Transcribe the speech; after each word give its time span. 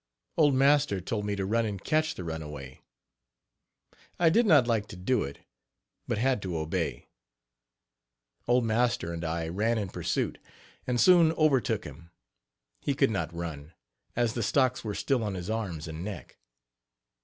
Old 0.35 0.55
master 0.55 0.99
told 0.99 1.25
me 1.27 1.35
to 1.35 1.45
run 1.45 1.63
and 1.63 1.83
catch 1.83 2.15
the 2.15 2.23
runaway. 2.23 2.81
I 4.17 4.29
did 4.31 4.47
not 4.47 4.65
like 4.65 4.87
to 4.87 4.95
do 4.95 5.21
it, 5.21 5.41
but 6.07 6.17
had 6.17 6.41
to 6.41 6.57
obey. 6.57 7.09
Old 8.47 8.65
master 8.65 9.13
and 9.13 9.23
I 9.23 9.47
ran 9.47 9.77
in 9.77 9.89
pursuit, 9.89 10.39
and 10.87 10.99
soon 10.99 11.31
overtook 11.33 11.83
him. 11.83 12.09
He 12.81 12.95
could 12.95 13.11
not 13.11 13.31
run, 13.31 13.73
as 14.15 14.33
the 14.33 14.41
stocks 14.41 14.83
were 14.83 14.95
still 14.95 15.23
on 15.23 15.35
his 15.35 15.51
arms 15.51 15.87
and 15.87 16.03
neck. 16.03 16.39